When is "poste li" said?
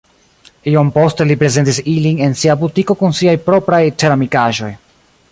0.95-1.35